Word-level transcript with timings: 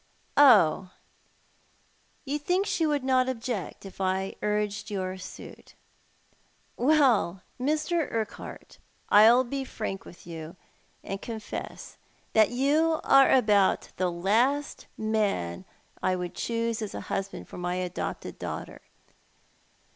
"Oh, 0.55 0.91
you 2.25 2.39
think 2.39 2.65
she 2.65 2.87
would 2.87 3.03
not 3.03 3.29
object 3.29 3.85
if 3.85 4.01
I 4.01 4.33
urged 4.41 4.89
your 4.89 5.19
suit. 5.19 5.75
Well, 6.75 7.43
Mr. 7.59 8.11
Urquhart, 8.11 8.79
I'll 9.09 9.43
be 9.43 9.63
frank 9.63 10.03
with 10.03 10.25
you, 10.25 10.55
and 11.03 11.21
confess 11.21 11.99
that 12.33 12.49
you 12.49 12.99
are 13.03 13.29
about 13.29 13.91
the 13.97 14.11
last 14.11 14.87
man 14.97 15.65
I 16.01 16.15
would 16.15 16.33
choose 16.33 16.81
as 16.81 16.95
a 16.95 17.01
husband 17.01 17.47
for 17.47 17.59
my 17.59 17.75
adopted 17.75 18.39
daughter. 18.39 18.81